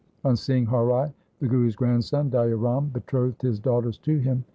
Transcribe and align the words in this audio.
On 0.25 0.35
seeing 0.35 0.65
Har 0.65 0.85
Rai 0.87 1.13
the 1.37 1.47
Guru's 1.47 1.75
grandson, 1.75 2.31
Daya 2.31 2.59
Ram 2.59 2.87
betrothed 2.91 3.43
his 3.43 3.59
daughters 3.59 3.99
to 3.99 4.17
him. 4.17 4.43